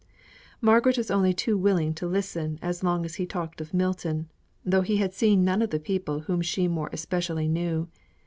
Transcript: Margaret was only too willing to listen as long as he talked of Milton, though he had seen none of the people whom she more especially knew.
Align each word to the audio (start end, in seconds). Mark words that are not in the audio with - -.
Margaret 0.61 0.97
was 0.97 1.11
only 1.11 1.31
too 1.31 1.55
willing 1.55 1.93
to 1.93 2.07
listen 2.07 2.57
as 2.63 2.83
long 2.83 3.05
as 3.05 3.13
he 3.21 3.27
talked 3.27 3.61
of 3.61 3.71
Milton, 3.71 4.31
though 4.65 4.81
he 4.81 4.97
had 4.97 5.13
seen 5.13 5.45
none 5.45 5.61
of 5.61 5.69
the 5.69 5.79
people 5.79 6.21
whom 6.21 6.41
she 6.41 6.67
more 6.67 6.89
especially 6.91 7.47
knew. 7.47 7.87